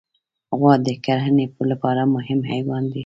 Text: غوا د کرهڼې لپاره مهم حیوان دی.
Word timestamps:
غوا 0.57 0.73
د 0.85 0.89
کرهڼې 1.05 1.45
لپاره 1.71 2.01
مهم 2.15 2.39
حیوان 2.51 2.83
دی. 2.93 2.99